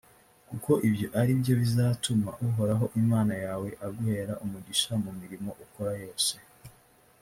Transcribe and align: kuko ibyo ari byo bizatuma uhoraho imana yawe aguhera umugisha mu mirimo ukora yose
kuko 0.49 0.71
ibyo 0.87 1.07
ari 1.19 1.31
byo 1.39 1.53
bizatuma 1.61 2.29
uhoraho 2.47 2.85
imana 3.01 3.33
yawe 3.45 3.69
aguhera 3.85 4.33
umugisha 4.45 4.91
mu 5.03 5.11
mirimo 5.19 5.49
ukora 5.65 5.91
yose 6.03 6.33